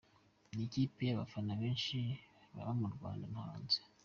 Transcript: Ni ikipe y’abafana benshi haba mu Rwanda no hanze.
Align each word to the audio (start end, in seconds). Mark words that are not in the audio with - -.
Ni 0.53 0.63
ikipe 0.67 1.01
y’abafana 1.05 1.51
benshi 1.61 1.97
haba 2.53 2.71
mu 2.79 2.87
Rwanda 2.93 3.25
no 3.33 3.41
hanze. 3.47 3.79